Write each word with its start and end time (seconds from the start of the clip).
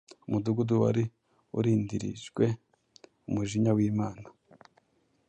umudugudu 0.27 0.73
wari 0.83 1.03
urindirijwe 1.57 2.45
umujinya 3.29 3.71
w’Imana. 3.77 4.27